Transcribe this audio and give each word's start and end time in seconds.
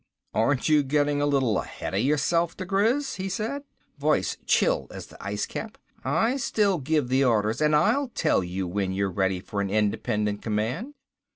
"Aren't 0.33 0.67
you 0.67 0.81
getting 0.81 1.21
a 1.21 1.27
little 1.27 1.59
ahead 1.59 1.93
of 1.93 1.99
yourself, 1.99 2.57
diGriz," 2.57 3.17
he 3.17 3.29
said. 3.29 3.61
Voice 3.99 4.35
chill 4.47 4.87
as 4.89 5.05
the 5.05 5.17
icecap. 5.23 5.75
"I 6.03 6.37
still 6.37 6.79
give 6.79 7.07
the 7.07 7.23
orders 7.23 7.61
and 7.61 7.75
I'll 7.75 8.07
tell 8.07 8.43
you 8.43 8.67
when 8.67 8.93
you're 8.93 9.11
ready 9.11 9.39
for 9.39 9.61
an 9.61 9.69
independent 9.69 10.41
command." 10.41 10.95